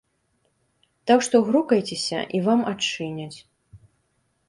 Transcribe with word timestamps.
Так 1.11 1.19
што 1.27 1.35
грукайцеся, 1.51 2.19
і 2.39 2.43
вам 2.51 2.67
адчыняць. 2.75 3.35